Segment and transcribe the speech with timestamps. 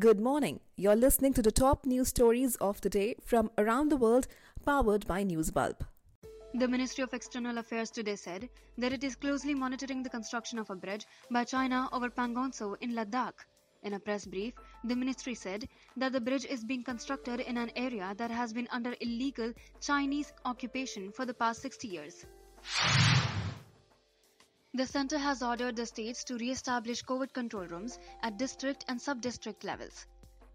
[0.00, 0.60] Good morning.
[0.76, 4.28] You're listening to the top news stories of the day from around the world,
[4.64, 5.80] powered by Newsbulb.
[6.54, 10.70] The Ministry of External Affairs today said that it is closely monitoring the construction of
[10.70, 13.44] a bridge by China over Pangong Tso in Ladakh.
[13.82, 15.68] In a press brief, the ministry said
[15.98, 20.32] that the bridge is being constructed in an area that has been under illegal Chinese
[20.46, 22.24] occupation for the past 60 years.
[24.72, 29.64] The center has ordered the states to re-establish COVID control rooms at district and sub-district
[29.64, 30.06] levels.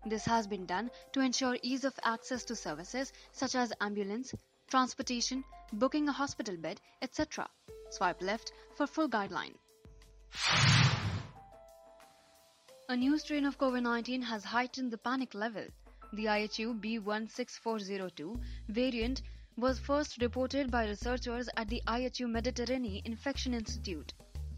[0.05, 4.33] This has been done to ensure ease of access to services such as ambulance,
[4.69, 7.49] transportation, booking a hospital bed, etc.
[7.89, 9.55] Swipe left for full guideline.
[12.87, 15.65] A new strain of COVID-19 has heightened the panic level.
[16.13, 18.39] The IHU B16402
[18.69, 19.23] variant
[19.57, 24.13] was first reported by researchers at the IHU Mediterranean Infection Institute.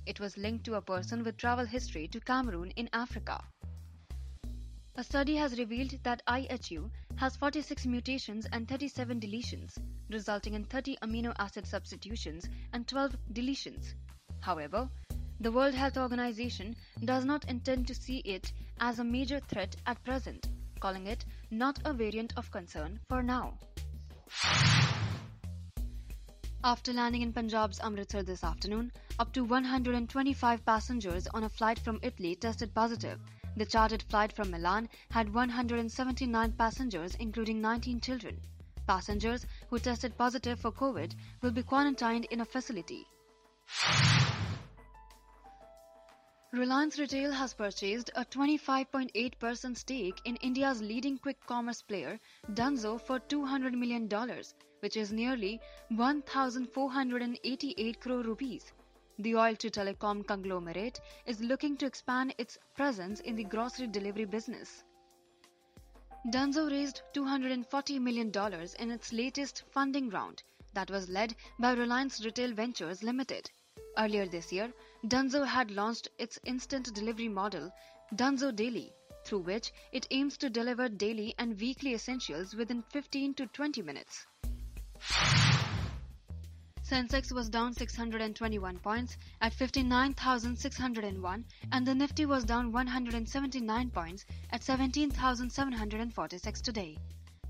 [0.08, 3.44] It was linked to a person with travel history to Cameroon in Africa.
[4.96, 9.78] A study has revealed that IHU has 46 mutations and 37 deletions,
[10.10, 13.94] resulting in 30 amino acid substitutions and 12 deletions.
[14.40, 14.90] However,
[15.40, 16.76] the World Health Organization
[17.06, 21.78] does not intend to see it as a major threat at present, calling it not
[21.86, 23.60] a variant of concern for now.
[26.64, 32.00] After landing in Punjab's Amritsar this afternoon, up to 125 passengers on a flight from
[32.02, 33.20] Italy tested positive.
[33.56, 38.42] The chartered flight from Milan had 179 passengers, including 19 children.
[38.88, 43.06] Passengers who tested positive for COVID will be quarantined in a facility.
[46.54, 52.20] Reliance Retail has purchased a 25.8% stake in India's leading quick commerce player,
[52.54, 54.10] Dunzo, for $200 million,
[54.80, 58.72] which is nearly 1,488 crore rupees.
[59.20, 64.26] The oil to telecom conglomerate is looking to expand its presence in the grocery delivery
[64.26, 64.84] business.
[66.30, 68.32] Dunzo raised $240 million
[68.80, 73.50] in its latest funding round that was led by Reliance Retail Ventures Limited.
[73.98, 74.72] Earlier this year,
[75.08, 77.72] Dunzo had launched its instant delivery model,
[78.14, 83.48] Dunzo Daily, through which it aims to deliver daily and weekly essentials within 15 to
[83.48, 84.28] 20 minutes.
[86.90, 94.64] Sensex was down 621 points at 59,601 and the Nifty was down 179 points at
[94.64, 96.98] 17,746 today.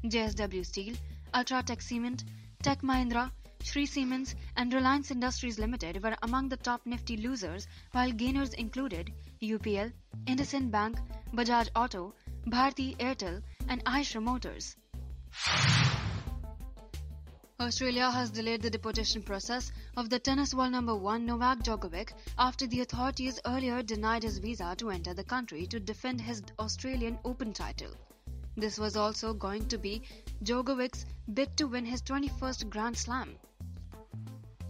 [0.03, 0.95] JSW Steel,
[1.33, 2.23] Ultratech Cement,
[2.63, 3.31] Tech Mahindra,
[3.61, 9.13] Shree Cements and Reliance Industries Limited were among the top Nifty losers, while gainers included
[9.41, 9.91] UPL,
[10.25, 10.97] IndusInd Bank,
[11.33, 12.13] Bajaj Auto,
[12.47, 14.75] Bharti Airtel, and Eicher Motors.
[17.59, 22.67] Australia has delayed the deportation process of the tennis world number one Novak Djokovic after
[22.67, 27.53] the authorities earlier denied his visa to enter the country to defend his Australian Open
[27.53, 27.89] title.
[28.55, 30.03] This was also going to be
[30.43, 33.35] Djokovic's bid to win his 21st Grand Slam.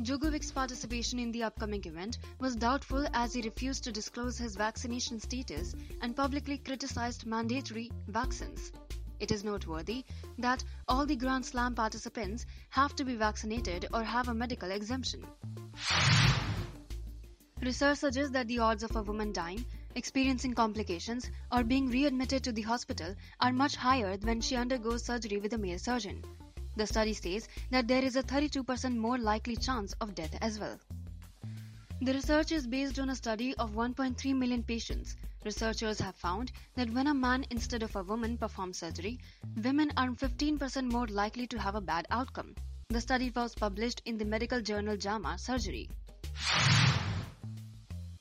[0.02, 5.20] Djokovic's participation in the upcoming event was doubtful as he refused to disclose his vaccination
[5.20, 8.72] status and publicly criticized mandatory vaccines.
[9.20, 10.06] It is noteworthy
[10.38, 15.26] that all the Grand Slam participants have to be vaccinated or have a medical exemption.
[17.62, 22.52] Research suggests that the odds of a woman dying, experiencing complications, or being readmitted to
[22.52, 26.24] the hospital are much higher when she undergoes surgery with a male surgeon.
[26.76, 30.78] The study says that there is a 32% more likely chance of death as well.
[32.00, 35.16] The research is based on a study of 1.3 million patients.
[35.46, 39.20] Researchers have found that when a man instead of a woman performs surgery,
[39.64, 42.56] women are 15% more likely to have a bad outcome.
[42.90, 45.90] The study was published in the medical journal JAMA Surgery.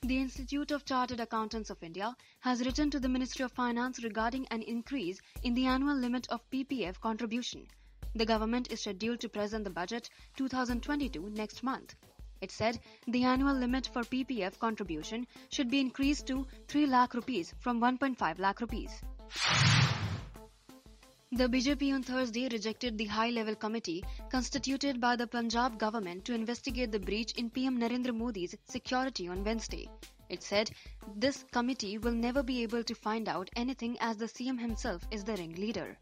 [0.02, 4.46] The Institute of Chartered Accountants of India has written to the Ministry of Finance regarding
[4.48, 7.66] an increase in the annual limit of PPF contribution.
[8.14, 11.96] The government is scheduled to present the budget 2022 next month.
[12.40, 17.54] It said the annual limit for PPF contribution should be increased to 3 lakh rupees
[17.60, 19.02] from 1.5 lakh rupees.
[21.32, 26.34] The BJP on Thursday rejected the high level committee constituted by the Punjab government to
[26.34, 29.88] investigate the breach in PM Narendra Modi's security on Wednesday.
[30.28, 30.70] It said
[31.16, 35.24] this committee will never be able to find out anything as the CM himself is
[35.24, 35.98] the ringleader.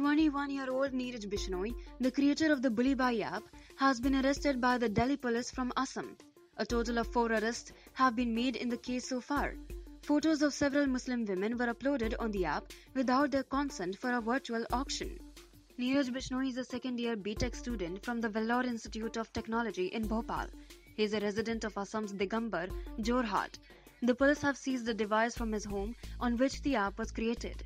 [0.00, 3.42] 21-year-old Neeraj Bishnoi, the creator of the Bulli Bai app,
[3.76, 6.16] has been arrested by the Delhi police from Assam.
[6.56, 9.56] A total of four arrests have been made in the case so far.
[10.00, 14.22] Photos of several Muslim women were uploaded on the app without their consent for a
[14.22, 15.18] virtual auction.
[15.78, 20.46] Neeraj Bishnoi is a second-year BTech student from the Vellore Institute of Technology in Bhopal.
[20.96, 22.70] He is a resident of Assam's Digambar,
[23.00, 23.58] Jorhat.
[24.00, 27.62] The police have seized the device from his home on which the app was created.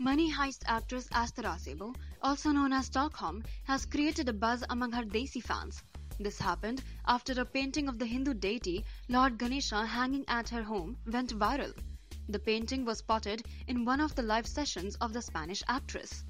[0.00, 1.92] Money heist actress Esther Acebo,
[2.22, 5.82] also known as Stockholm, has created a buzz among her Desi fans.
[6.20, 10.96] This happened after a painting of the Hindu deity Lord Ganesha hanging at her home
[11.04, 11.76] went viral.
[12.28, 16.22] The painting was spotted in one of the live sessions of the Spanish actress.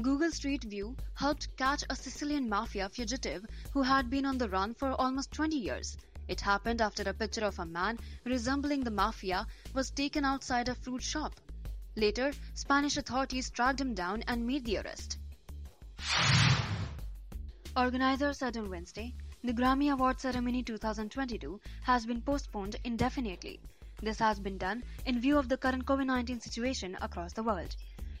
[0.00, 3.44] Google Street View helped catch a Sicilian mafia fugitive
[3.74, 5.98] who had been on the run for almost 20 years.
[6.28, 10.74] It happened after a picture of a man resembling the mafia was taken outside a
[10.74, 11.40] fruit shop.
[11.96, 15.18] Later, Spanish authorities tracked him down and made the arrest.
[17.76, 19.14] Organizers said on Wednesday
[19.44, 23.60] the Grammy Award ceremony 2022 has been postponed indefinitely.
[24.00, 27.74] This has been done in view of the current COVID 19 situation across the world.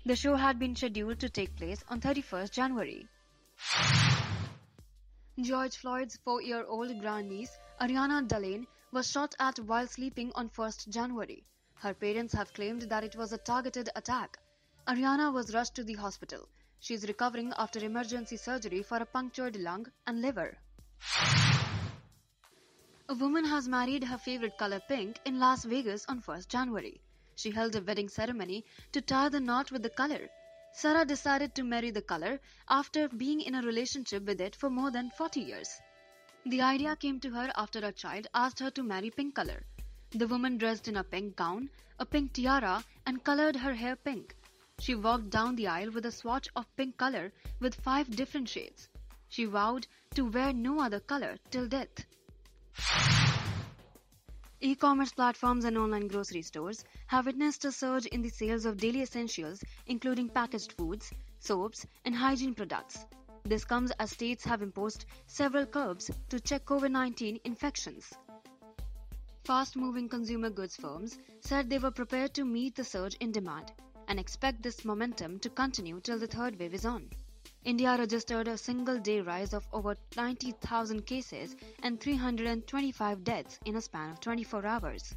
[0.04, 3.06] The show had been scheduled to take place on 31st January.
[5.40, 10.88] George Floyd's four year old grandniece, Ariana Delane, was shot at while sleeping on 1st
[10.88, 11.42] January.
[11.74, 14.38] Her parents have claimed that it was a targeted attack.
[14.86, 16.48] Ariana was rushed to the hospital.
[16.80, 20.58] She is recovering after emergency surgery for a punctured lung and liver.
[23.08, 27.00] A woman has married her favorite color pink in Las Vegas on 1st January.
[27.36, 30.28] She held a wedding ceremony to tie the knot with the color.
[30.72, 34.90] Sarah decided to marry the color after being in a relationship with it for more
[34.90, 35.80] than 40 years.
[36.44, 39.62] The idea came to her after a child asked her to marry pink color.
[40.10, 44.34] The woman dressed in a pink gown, a pink tiara, and colored her hair pink.
[44.80, 48.88] She walked down the aisle with a swatch of pink color with five different shades.
[49.28, 49.86] She vowed
[50.16, 52.06] to wear no other color till death.
[54.60, 58.78] E commerce platforms and online grocery stores have witnessed a surge in the sales of
[58.78, 63.06] daily essentials, including packaged foods, soaps, and hygiene products.
[63.44, 68.12] This comes as states have imposed several curbs to check COVID 19 infections.
[69.44, 73.72] Fast moving consumer goods firms said they were prepared to meet the surge in demand
[74.06, 77.10] and expect this momentum to continue till the third wave is on.
[77.64, 83.80] India registered a single day rise of over 90,000 cases and 325 deaths in a
[83.80, 85.14] span of 24 hours.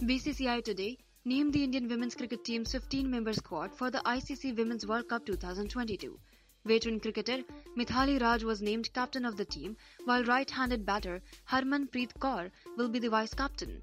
[0.00, 4.86] BCCI today named the Indian women's cricket team's 15 member squad for the ICC Women's
[4.86, 6.16] World Cup 2022.
[6.64, 7.42] Veteran cricketer
[7.76, 11.20] Mithali Raj was named captain of the team, while right handed batter
[11.50, 13.82] Harmanpreet Kaur will be the vice captain.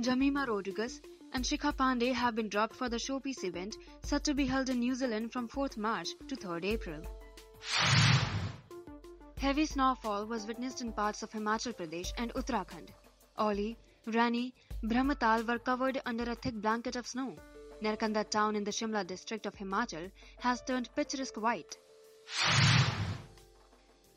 [0.00, 1.02] Jemimah Rodrigues
[1.34, 4.80] and Shikha Pandey have been dropped for the showpiece event set to be held in
[4.80, 7.02] New Zealand from 4th March to 3rd April.
[9.36, 12.88] Heavy snowfall was witnessed in parts of Himachal Pradesh and Uttarakhand.
[13.38, 13.76] Auli,
[14.06, 14.54] Rani,
[14.84, 17.36] Brahmatal were covered under a thick blanket of snow.
[17.82, 20.10] Narkanda town in the Shimla district of Himachal
[20.40, 21.78] has turned picturesque white.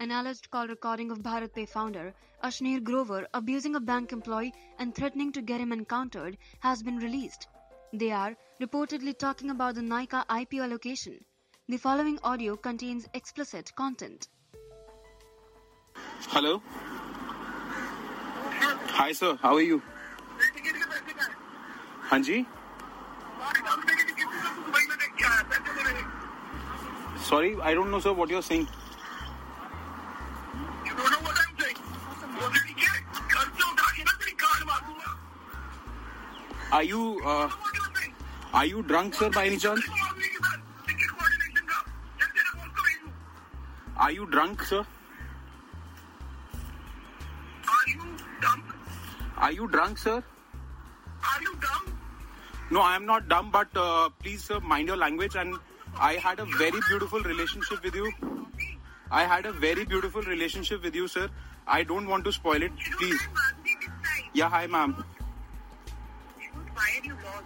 [0.02, 5.32] An alleged call recording of BharatPe founder Ashneer Grover abusing a bank employee and threatening
[5.32, 7.48] to get him encountered has been released.
[7.94, 11.24] They are reportedly talking about the Nykaa IPO allocation.
[11.70, 14.28] The following audio contains explicit content.
[16.28, 16.62] Hello.
[19.00, 19.82] Hi sir, how are you?
[22.12, 22.46] हाँ जी।
[27.30, 28.44] Sorry I don't know sir what you are
[36.74, 37.02] I you
[38.60, 39.84] I you drunk sir by any chance
[44.06, 44.84] are you drunk sir
[49.46, 50.22] I you drunk sir
[52.77, 55.37] No, I am not dumb, but uh, please, sir, mind your language.
[55.37, 55.57] And
[55.99, 58.13] I had a very beautiful relationship with you.
[59.11, 61.29] I had a very beautiful relationship with you, sir.
[61.67, 62.73] I don't want to spoil it.
[62.99, 63.21] Please.
[64.35, 65.05] Yeah, hi, ma'am.
[66.75, 67.45] Why are you lost?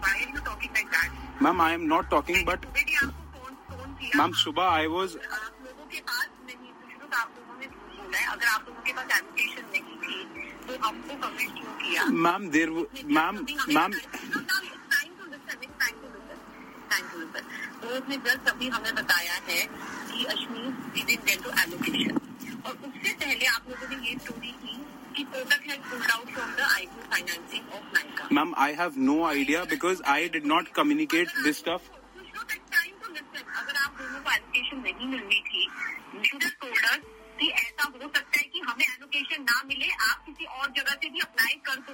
[0.00, 1.10] Why are you talking like that?
[1.40, 4.86] Ma'am, I am not talking, but सुबह भी आपको phone phone किया ma'am, Subha, I
[4.86, 5.16] was.
[5.16, 8.82] आप लोगों के पास नहीं सुनो आप लोगों ने झूठ बोला है अगर आप लोगों
[8.86, 9.64] के पास एप्लीकेशन
[10.79, 11.69] कमेंट क्यों
[17.89, 19.61] उसने जस्ट अभी हमें बताया है
[20.11, 22.17] कि अश्मीर डिडंट टू एलोकेशन
[22.65, 24.75] और उससे पहले आप लोगों ने ये स्टोरी की
[25.15, 29.17] कि Kotak has pulled out from the IP financing of Nykaa Ma'am, I have no
[29.29, 31.89] idea because I did not communicate this stuff.
[33.59, 35.67] अगर आप दोनों को एलोकेशन नहीं मिलनी थी
[37.39, 41.09] कि ऐसा हो सकता है कि हमें एजुकेशन ना मिले आप किसी और जगह से
[41.09, 41.93] भी अप्लाई कर दो।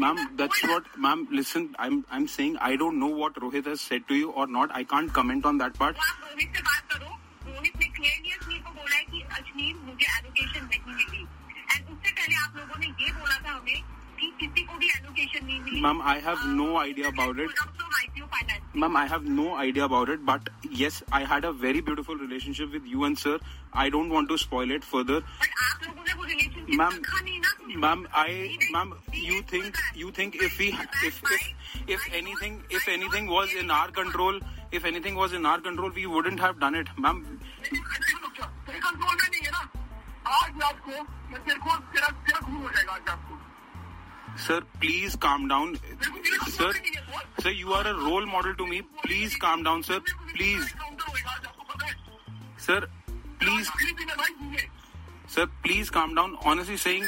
[0.00, 3.80] Ma'am that's what ma'am listen I I am saying I don't know what Rohit has
[3.80, 7.10] said to you और not can't comment on that part बात करो।
[7.46, 12.10] रोहित ने क्लियरली अश्नीर को बोला है कि अश्नीर मुझे एजुकेशन नहीं मिली। एंड उससे
[12.10, 13.82] पहले आप लोगों ने ये बोला था हमें
[14.20, 17.50] कि किसी को भी एजुकेशन नहीं मिली। Ma'am I have no idea about it
[18.80, 20.48] Ma'am, I have no idea about it, but
[20.80, 23.32] yes, I had a very beautiful relationship with you and sir.
[26.68, 27.02] Ma'am,
[27.76, 30.68] ma'am, I, ma'am, you think, you think if we,
[31.02, 31.54] if, if,
[31.86, 34.38] if anything, if anything was in our control,
[34.70, 37.40] if anything was in our control, we wouldn't have done it, ma'am.
[38.68, 38.80] है
[43.18, 43.38] हो
[44.36, 45.78] Sir, please calm down.
[46.48, 46.72] Sir,
[47.42, 48.82] sir, you are a role model to me.
[49.04, 50.00] Please calm down, sir.
[50.36, 51.06] Please, counter
[55.37, 56.37] sir, please, अगली दिन है भाई ये sir, please calm down.
[56.45, 57.03] Honestly saying,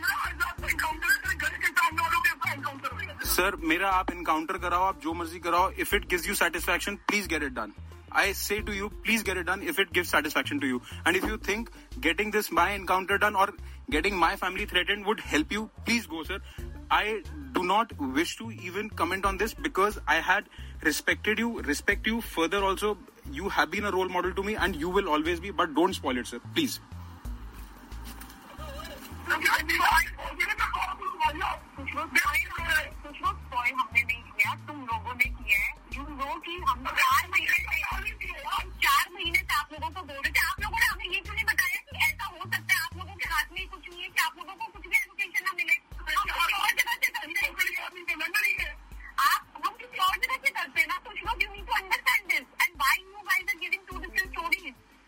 [0.00, 3.24] तेरा आज रात को encounter है, तेरे घर के सामने वालों के साथ encounter होएगा
[3.34, 7.26] सर मेरा आप इनकाउंटर कराओ आप जो मर्जी कराओ if it gives you satisfaction please
[7.26, 7.72] get it done
[8.12, 10.82] I say to you, please get it done if it gives satisfaction to you.
[11.04, 13.52] And if you think getting this my encounter done or
[13.88, 16.40] getting my family threatened would help you, please go, sir.
[16.90, 17.22] I
[17.52, 20.44] do not wish to even comment on this because I had
[20.82, 22.20] respected you, respect you.
[22.20, 22.98] Further, also,
[23.30, 25.94] you have been a role model to me and you will always be, but don't
[25.94, 26.40] spoil it, sir.
[26.52, 26.80] Please.
[33.71, 37.57] हमने नहीं किया तुम लोगों ने किया है you know कि हम चार महीने
[38.85, 41.35] चार महीने से आप लोगों को बोल रहे थे। आप लोगों ने हमें ये क्यों
[41.35, 42.79] नहीं बताया कि ऐसा हो सकता है?
[42.85, 43.61] आप लोगों के हाथ में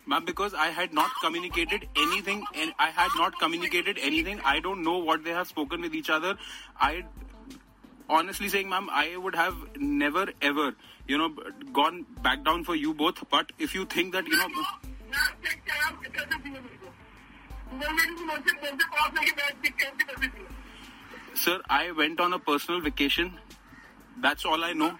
[0.08, 4.40] Ma'am, because I had not communicated anything, and I had not communicated anything.
[4.44, 6.38] I don't know what they have spoken with each other.
[6.80, 7.04] I,
[8.10, 10.74] honestly saying, ma'am, I would have never ever,
[11.08, 11.36] you know,
[11.74, 13.30] gone back down for you both.
[13.30, 14.48] But if you think that, you know,
[21.34, 23.34] sir, I went on a personal vacation.
[24.22, 24.98] That's all I know.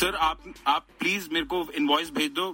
[0.00, 2.50] Sir आप आप please मेरे को invoice भेज दो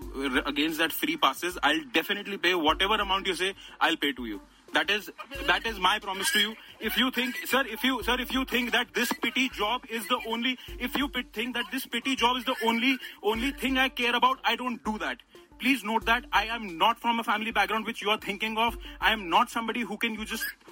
[0.46, 3.54] against that free passes I definitely पे what ever amount you say
[3.88, 4.40] I pay to you
[4.74, 5.06] that is
[5.46, 6.50] that is my promise to you
[6.88, 10.04] if you think sir if you sir if you think that this pity job is
[10.10, 10.52] the only
[10.88, 12.92] if you pit- think that this pity job is the only
[13.32, 15.24] only thing i care about i don't do that
[15.64, 18.78] please note that i am not from a family background which you are thinking of
[19.00, 20.63] i am not somebody who can you just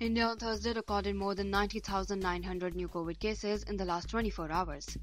[0.00, 4.96] India on Thursday recorded more than 90,900 new COVID cases in the last 24 hours.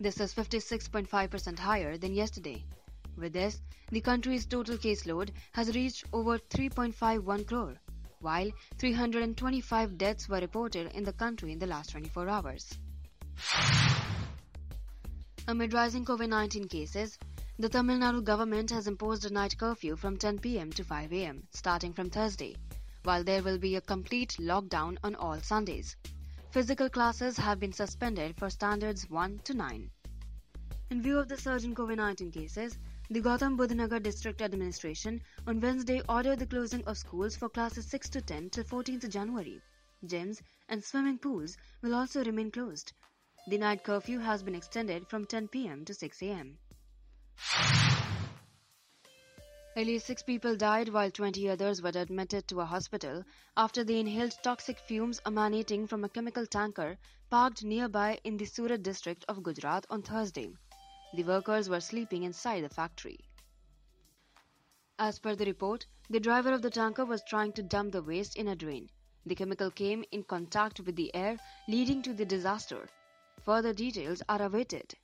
[0.00, 2.64] This is 56.5% higher than yesterday.
[3.16, 3.60] With this,
[3.90, 7.74] the country's total caseload has reached over 3.51 crore,
[8.20, 12.72] while 325 deaths were reported in the country in the last 24 hours.
[15.46, 17.18] Amid rising COVID 19 cases,
[17.60, 21.48] the Tamil Nadu government has imposed a night curfew from 10 pm to 5 am,
[21.50, 22.54] starting from Thursday,
[23.02, 25.96] while there will be a complete lockdown on all Sundays.
[26.52, 29.90] Physical classes have been suspended for standards 1 to 9.
[30.90, 32.78] In view of the surge in COVID 19 cases,
[33.10, 38.08] the Gautam Buddhanagar District Administration on Wednesday ordered the closing of schools for classes 6
[38.10, 39.60] to 10 till 14th January.
[40.06, 42.92] Gyms and swimming pools will also remain closed.
[43.48, 46.58] The night curfew has been extended from 10 pm to 6 am.
[49.78, 53.22] At least six people died while 20 others were admitted to a hospital
[53.56, 56.98] after they inhaled toxic fumes emanating from a chemical tanker
[57.30, 60.52] parked nearby in the Surat district of Gujarat on Thursday.
[61.14, 63.20] The workers were sleeping inside the factory.
[64.98, 68.34] As per the report, the driver of the tanker was trying to dump the waste
[68.34, 68.90] in a drain.
[69.26, 72.88] The chemical came in contact with the air, leading to the disaster.
[73.44, 74.94] Further details are awaited.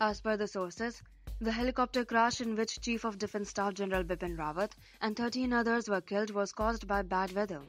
[0.00, 1.00] As per the sources,
[1.40, 5.88] the helicopter crash in which Chief of Defence Staff General Bipin Rawat and 13 others
[5.88, 7.62] were killed was caused by bad weather.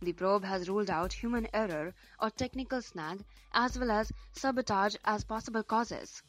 [0.00, 5.22] The probe has ruled out human error or technical snag as well as sabotage as
[5.22, 6.22] possible causes.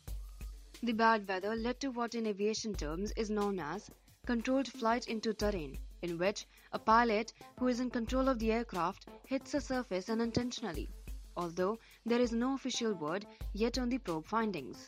[0.83, 3.89] The bad weather led to what in aviation terms is known as
[4.27, 9.07] controlled flight into terrain, in which a pilot who is in control of the aircraft
[9.25, 10.87] hits a surface unintentionally,
[11.35, 14.87] although there is no official word yet on the probe findings.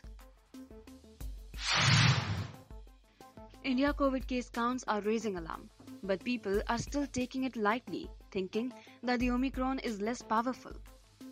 [3.64, 5.70] India COVID case counts are raising alarm,
[6.02, 10.72] but people are still taking it lightly, thinking that the Omicron is less powerful.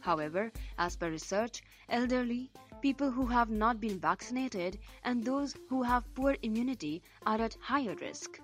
[0.00, 6.12] However, as per research, elderly, people who have not been vaccinated, and those who have
[6.14, 8.40] poor immunity are at higher risk.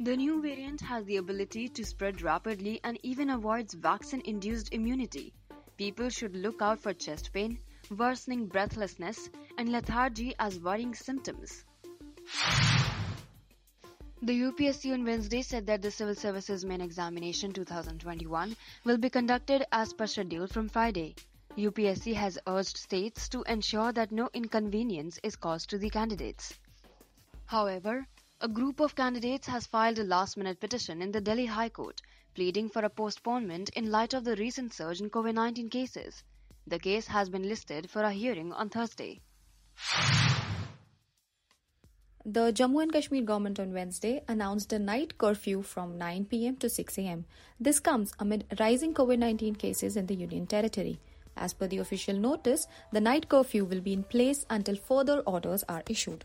[0.00, 5.34] The new variant has the ability to spread rapidly and even avoids vaccine induced immunity.
[5.76, 7.58] People should look out for chest pain,
[7.90, 11.64] worsening breathlessness, and lethargy as worrying symptoms.
[14.22, 19.66] The UPSC on Wednesday said that the Civil Services Main Examination 2021 will be conducted
[19.70, 21.14] as per schedule from Friday.
[21.56, 26.58] UPSC has urged states to ensure that no inconvenience is caused to the candidates.
[27.46, 28.06] However,
[28.40, 32.00] a group of candidates has filed a last minute petition in the Delhi High Court
[32.34, 36.24] pleading for a postponement in light of the recent surge in COVID 19 cases.
[36.66, 39.20] The case has been listed for a hearing on Thursday.
[42.26, 46.70] The Jammu and Kashmir government on Wednesday announced a night curfew from 9 pm to
[46.70, 47.26] 6 am.
[47.60, 50.98] This comes amid rising COVID 19 cases in the Union Territory.
[51.36, 55.64] As per the official notice, the night curfew will be in place until further orders
[55.68, 56.24] are issued.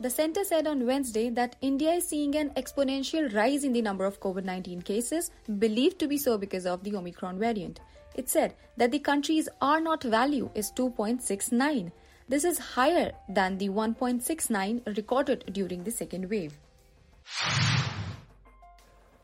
[0.00, 4.04] The center said on Wednesday that India is seeing an exponential rise in the number
[4.04, 5.30] of COVID 19 cases,
[5.60, 7.78] believed to be so because of the Omicron variant.
[8.14, 11.92] It said that the country's R naught value is 2.69.
[12.28, 16.58] This is higher than the 1.69 recorded during the second wave.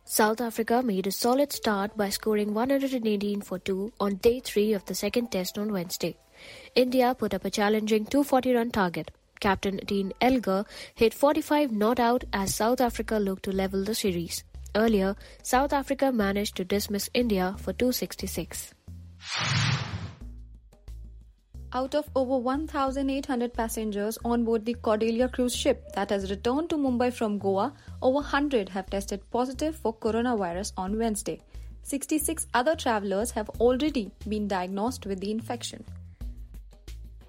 [0.04, 4.84] South Africa made a solid start by scoring 118 for 2 on day 3 of
[4.86, 6.16] the second test on Wednesday.
[6.74, 9.10] India put up a challenging 240 run target.
[9.38, 10.64] Captain Dean Elgar
[10.94, 14.44] hit 45 not out as South Africa looked to level the series.
[14.74, 18.74] Earlier, South Africa managed to dismiss India for 266.
[21.72, 26.76] Out of over 1,800 passengers on board the Cordelia cruise ship that has returned to
[26.76, 31.42] Mumbai from Goa, over 100 have tested positive for coronavirus on Wednesday.
[31.82, 35.84] 66 other travelers have already been diagnosed with the infection.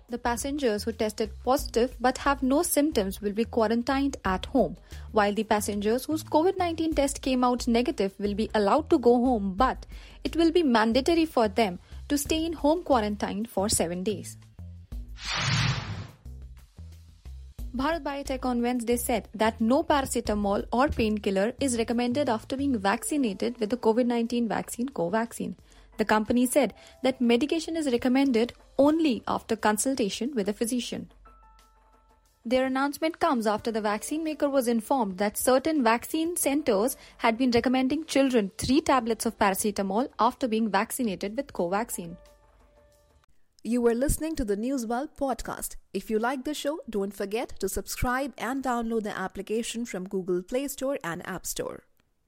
[0.09, 4.75] The passengers who tested positive but have no symptoms will be quarantined at home,
[5.11, 9.13] while the passengers whose COVID 19 test came out negative will be allowed to go
[9.23, 9.85] home, but
[10.23, 14.37] it will be mandatory for them to stay in home quarantine for seven days.
[17.75, 23.59] Bharat Biotech on Wednesday said that no paracetamol or painkiller is recommended after being vaccinated
[23.59, 25.53] with the COVID 19 vaccine Covaxin.
[25.97, 31.11] The company said that medication is recommended only after consultation with a physician.
[32.45, 37.51] Their announcement comes after the vaccine maker was informed that certain vaccine centers had been
[37.51, 42.15] recommending children three tablets of paracetamol after being vaccinated with Covaxin.
[43.61, 45.75] You were listening to the Newsbulb podcast.
[45.93, 50.41] If you like the show, don't forget to subscribe and download the application from Google
[50.41, 51.83] Play Store and App Store.